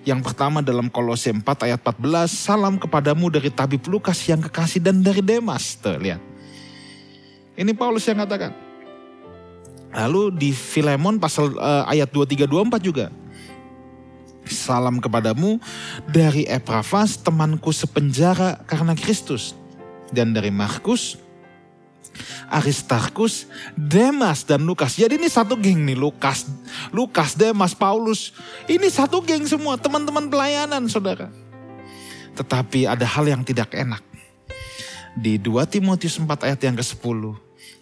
[0.00, 5.04] yang pertama dalam Kolose 4 ayat 14, salam kepadamu dari tabib Lukas yang kekasih dan
[5.04, 5.76] dari Demas.
[5.76, 6.20] Tuh, lihat.
[7.52, 8.56] Ini Paulus yang katakan.
[9.92, 13.06] Lalu di Filemon pasal uh, ayat 23 24 juga.
[14.48, 15.60] Salam kepadamu
[16.08, 19.52] dari Eprafas temanku sepenjara karena Kristus
[20.10, 21.19] dan dari Markus
[22.50, 24.96] Aristarkus, Demas dan Lukas.
[24.98, 26.46] Jadi ini satu geng nih Lukas,
[26.90, 28.34] Lukas, Demas, Paulus.
[28.66, 31.30] Ini satu geng semua teman-teman pelayanan saudara.
[32.34, 34.02] Tetapi ada hal yang tidak enak.
[35.18, 37.36] Di 2 Timotius 4 ayat yang ke-10.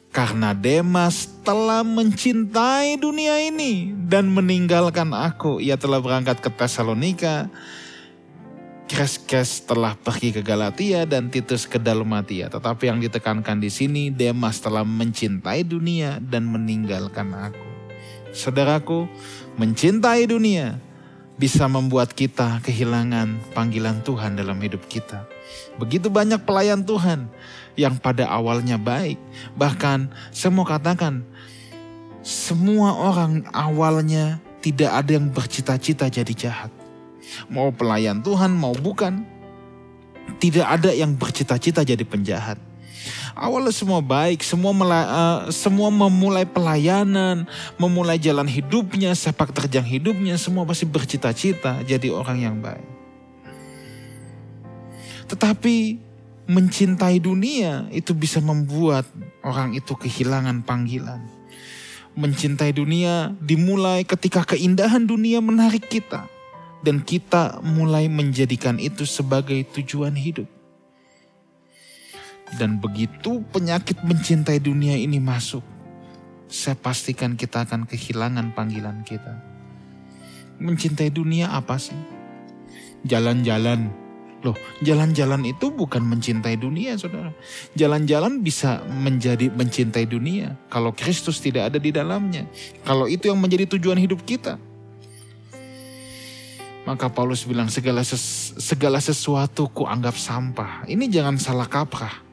[0.09, 5.61] Karena Demas telah mencintai dunia ini dan meninggalkan aku.
[5.61, 7.53] Ia telah berangkat ke Tesalonika
[8.89, 12.49] Kreskes telah pergi ke Galatia dan Titus ke Dalmatia.
[12.49, 17.69] Tetapi yang ditekankan di sini, Demas telah mencintai dunia dan meninggalkan aku.
[18.33, 19.05] Saudaraku,
[19.61, 20.81] mencintai dunia
[21.37, 25.29] bisa membuat kita kehilangan panggilan Tuhan dalam hidup kita.
[25.77, 27.29] Begitu banyak pelayan Tuhan
[27.77, 29.21] yang pada awalnya baik.
[29.53, 30.09] Bahkan
[30.49, 31.29] mau katakan,
[32.25, 36.78] semua orang awalnya tidak ada yang bercita-cita jadi jahat
[37.49, 39.25] Mau pelayan Tuhan, mau bukan.
[40.39, 42.61] Tidak ada yang bercita-cita jadi penjahat.
[43.39, 47.47] Awalnya semua baik, semua uh, semua memulai pelayanan,
[47.79, 52.85] memulai jalan hidupnya, sepak terjang hidupnya, semua pasti bercita-cita jadi orang yang baik.
[55.31, 55.77] Tetapi
[56.49, 59.05] mencintai dunia itu bisa membuat
[59.45, 61.23] orang itu kehilangan panggilan.
[62.19, 66.27] Mencintai dunia dimulai ketika keindahan dunia menarik kita
[66.83, 70.47] dan kita mulai menjadikan itu sebagai tujuan hidup.
[72.57, 75.61] Dan begitu penyakit mencintai dunia ini masuk,
[76.49, 79.37] saya pastikan kita akan kehilangan panggilan kita.
[80.57, 81.99] Mencintai dunia apa sih?
[83.05, 83.93] Jalan-jalan.
[84.39, 84.55] Loh,
[84.87, 87.35] jalan-jalan itu bukan mencintai dunia, saudara.
[87.75, 92.47] Jalan-jalan bisa menjadi mencintai dunia kalau Kristus tidak ada di dalamnya.
[92.87, 94.57] Kalau itu yang menjadi tujuan hidup kita.
[96.89, 100.89] Maka Paulus bilang segala ses, segala sesuatu ku anggap sampah.
[100.89, 102.25] Ini jangan salah kaprah.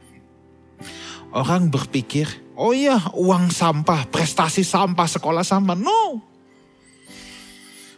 [1.35, 2.23] Orang berpikir,
[2.55, 5.75] oh iya uang sampah, prestasi sampah, sekolah sampah.
[5.75, 6.23] No.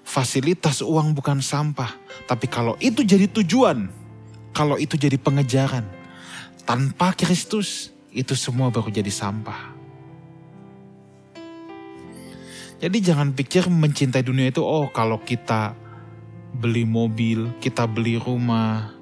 [0.01, 1.93] Fasilitas uang bukan sampah.
[2.25, 3.93] Tapi kalau itu jadi tujuan,
[4.49, 5.85] kalau itu jadi pengejaran,
[6.65, 9.77] tanpa Kristus itu semua baru jadi sampah.
[12.81, 15.85] Jadi jangan pikir mencintai dunia itu oh kalau kita
[16.53, 18.97] beli mobil, kita beli rumah,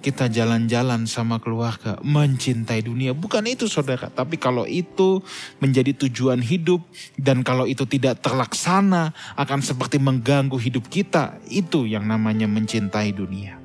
[0.00, 3.12] kita jalan-jalan sama keluarga, mencintai dunia.
[3.12, 5.20] Bukan itu saudara, tapi kalau itu
[5.60, 6.80] menjadi tujuan hidup
[7.20, 13.60] dan kalau itu tidak terlaksana akan seperti mengganggu hidup kita, itu yang namanya mencintai dunia.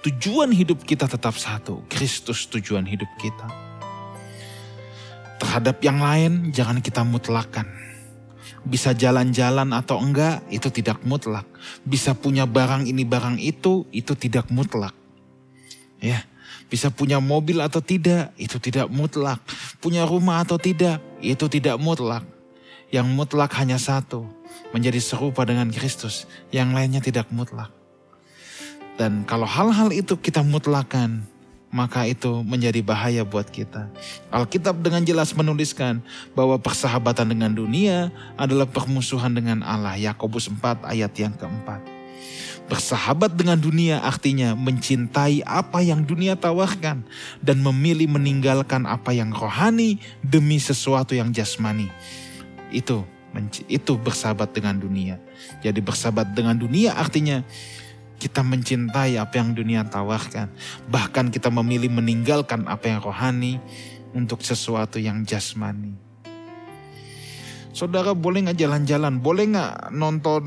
[0.00, 3.48] Tujuan hidup kita tetap satu, Kristus tujuan hidup kita.
[5.36, 7.85] Terhadap yang lain jangan kita mutlakan
[8.66, 11.46] bisa jalan-jalan atau enggak, itu tidak mutlak.
[11.86, 14.90] Bisa punya barang ini barang itu, itu tidak mutlak.
[16.02, 16.26] Ya,
[16.66, 19.38] bisa punya mobil atau tidak, itu tidak mutlak.
[19.78, 22.26] Punya rumah atau tidak, itu tidak mutlak.
[22.90, 24.26] Yang mutlak hanya satu,
[24.74, 26.26] menjadi serupa dengan Kristus.
[26.50, 27.70] Yang lainnya tidak mutlak.
[28.98, 31.22] Dan kalau hal-hal itu kita mutlakan,
[31.70, 33.90] maka itu menjadi bahaya buat kita.
[34.30, 36.00] Alkitab dengan jelas menuliskan
[36.32, 39.98] bahwa persahabatan dengan dunia adalah permusuhan dengan Allah.
[39.98, 41.82] Yakobus 4 ayat yang keempat.
[42.66, 47.06] Bersahabat dengan dunia artinya mencintai apa yang dunia tawarkan
[47.38, 51.86] dan memilih meninggalkan apa yang rohani demi sesuatu yang jasmani.
[52.74, 53.06] Itu
[53.68, 55.20] itu bersahabat dengan dunia.
[55.60, 57.44] Jadi bersahabat dengan dunia artinya
[58.16, 60.48] kita mencintai apa yang dunia tawarkan.
[60.88, 63.60] Bahkan kita memilih meninggalkan apa yang rohani
[64.16, 65.92] untuk sesuatu yang jasmani.
[67.76, 70.42] Saudara boleh nggak jalan-jalan, boleh nggak nonton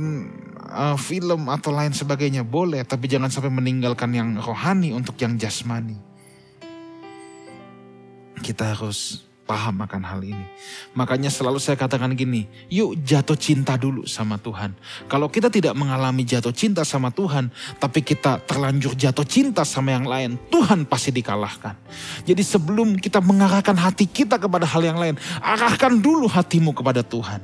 [0.65, 2.81] uh, film atau lain sebagainya, boleh.
[2.81, 6.01] Tapi jangan sampai meninggalkan yang rohani untuk yang jasmani.
[8.41, 10.45] Kita harus paham akan hal ini.
[10.93, 14.77] Makanya selalu saya katakan gini, yuk jatuh cinta dulu sama Tuhan.
[15.09, 17.49] Kalau kita tidak mengalami jatuh cinta sama Tuhan,
[17.81, 21.73] tapi kita terlanjur jatuh cinta sama yang lain, Tuhan pasti dikalahkan.
[22.29, 27.41] Jadi sebelum kita mengarahkan hati kita kepada hal yang lain, arahkan dulu hatimu kepada Tuhan.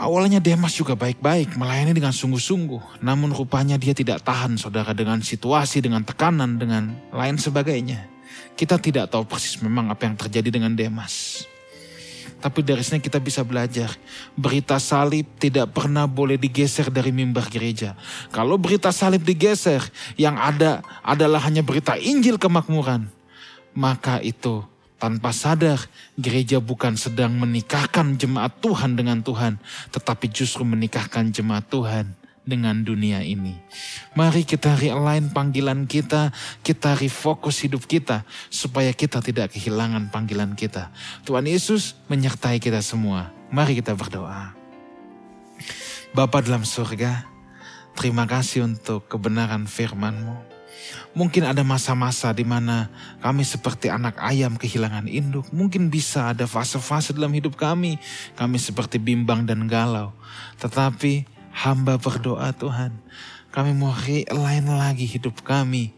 [0.00, 3.04] Awalnya Demas juga baik-baik, melayani dengan sungguh-sungguh.
[3.04, 8.09] Namun rupanya dia tidak tahan saudara dengan situasi, dengan tekanan, dengan lain sebagainya.
[8.54, 11.46] Kita tidak tahu persis memang apa yang terjadi dengan Demas.
[12.40, 13.92] Tapi dari sini kita bisa belajar.
[14.32, 17.92] Berita salib tidak pernah boleh digeser dari mimbar gereja.
[18.32, 19.84] Kalau berita salib digeser,
[20.16, 23.12] yang ada adalah hanya berita Injil kemakmuran.
[23.76, 24.64] Maka itu
[24.96, 25.80] tanpa sadar
[26.16, 29.60] gereja bukan sedang menikahkan jemaat Tuhan dengan Tuhan.
[29.92, 32.19] Tetapi justru menikahkan jemaat Tuhan
[32.50, 33.54] dengan dunia ini.
[34.18, 36.34] Mari kita realign panggilan kita,
[36.66, 40.90] kita refokus hidup kita supaya kita tidak kehilangan panggilan kita.
[41.22, 43.30] Tuhan Yesus menyertai kita semua.
[43.54, 44.52] Mari kita berdoa.
[46.10, 47.22] Bapa dalam surga,
[47.94, 50.50] terima kasih untuk kebenaran firman-Mu.
[51.10, 52.86] Mungkin ada masa-masa di mana
[53.18, 55.50] kami seperti anak ayam kehilangan induk.
[55.50, 57.98] Mungkin bisa ada fase-fase dalam hidup kami.
[58.38, 60.14] Kami seperti bimbang dan galau.
[60.62, 62.94] Tetapi Hamba berdoa Tuhan,
[63.50, 65.90] kami mau realign lagi hidup kami.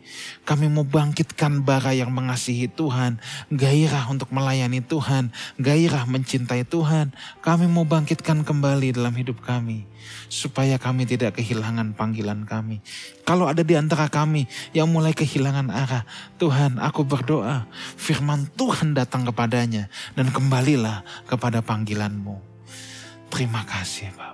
[0.48, 3.20] Kami mau bangkitkan bara yang mengasihi Tuhan,
[3.52, 5.28] gairah untuk melayani Tuhan,
[5.60, 7.12] gairah mencintai Tuhan.
[7.44, 9.84] Kami mau bangkitkan kembali dalam hidup kami,
[10.32, 12.80] supaya kami tidak kehilangan panggilan kami.
[13.28, 16.08] Kalau ada di antara kami yang mulai kehilangan arah,
[16.40, 17.68] Tuhan aku berdoa,
[18.00, 22.40] firman Tuhan datang kepadanya, dan kembalilah kepada panggilanmu.
[23.28, 24.31] Terima kasih Bapak.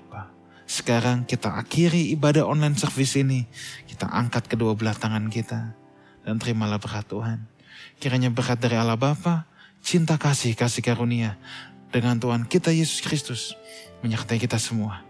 [0.69, 3.49] Sekarang kita akhiri ibadah online service ini.
[3.89, 5.73] Kita angkat kedua belah tangan kita.
[6.21, 7.49] Dan terimalah berkat Tuhan.
[7.97, 9.49] Kiranya berkat dari Allah Bapa,
[9.81, 11.41] cinta kasih, kasih karunia.
[11.89, 13.57] Dengan Tuhan kita Yesus Kristus.
[14.05, 15.01] Menyertai kita semua.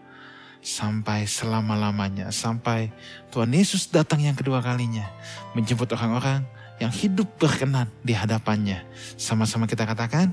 [0.62, 2.30] Sampai selama-lamanya.
[2.30, 2.94] Sampai
[3.34, 5.10] Tuhan Yesus datang yang kedua kalinya.
[5.58, 6.46] Menjemput orang-orang
[6.78, 8.86] yang hidup berkenan di hadapannya.
[9.18, 10.30] Sama-sama kita katakan,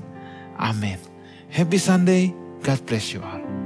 [0.54, 1.02] amin.
[1.50, 2.30] Happy Sunday,
[2.62, 3.65] God bless you all.